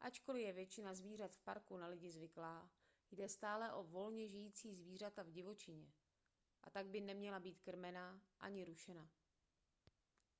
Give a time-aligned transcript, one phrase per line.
[0.00, 2.70] ačkoli je většina zvířat v parku na lidi zvyklá
[3.10, 5.86] jde stále o volně žijící zvířata v divočině
[6.64, 9.08] a tak by neměla být krmena ani rušena